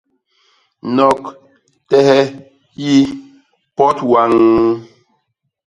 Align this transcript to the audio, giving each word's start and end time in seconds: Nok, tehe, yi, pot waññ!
Nok, 0.95 1.21
tehe, 1.89 2.19
yi, 2.81 2.95
pot 3.75 3.97
waññ! 4.11 4.35